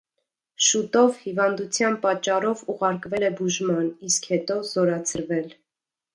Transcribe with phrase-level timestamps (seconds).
[0.67, 5.55] Շուտով հիվանդության պատճառով ուղարկվել է բուժման, իսկ հետո զորացրվել։